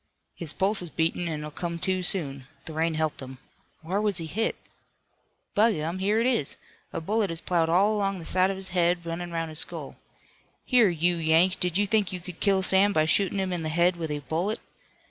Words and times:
"His 0.33 0.51
pulse 0.51 0.81
is 0.81 0.89
beatin' 0.89 1.27
an' 1.27 1.41
he'll 1.41 1.51
come 1.51 1.77
to 1.77 2.01
soon. 2.01 2.47
The 2.65 2.73
rain 2.73 2.95
helped 2.95 3.19
him. 3.21 3.37
Whar 3.83 4.01
was 4.01 4.17
he 4.17 4.25
hit? 4.25 4.55
By 5.53 5.73
gum, 5.73 5.99
here 5.99 6.19
it 6.19 6.25
is! 6.25 6.57
A 6.91 6.99
bullet 6.99 7.29
has 7.29 7.39
ploughed 7.39 7.69
all 7.69 7.93
along 7.93 8.17
the 8.17 8.25
side 8.25 8.49
of 8.49 8.55
his 8.55 8.69
head, 8.69 9.05
runnin' 9.05 9.31
'roun' 9.31 9.49
his 9.49 9.59
skull. 9.59 9.97
Here, 10.65 10.89
you 10.89 11.17
Yank, 11.17 11.59
did 11.59 11.77
you 11.77 11.85
think 11.85 12.11
you 12.11 12.19
could 12.19 12.39
kill 12.39 12.63
Sam 12.63 12.93
by 12.93 13.05
shootin' 13.05 13.39
him 13.39 13.53
in 13.53 13.61
the 13.61 13.69
head 13.69 13.95
with 13.95 14.09
a 14.09 14.21
bullet? 14.27 14.59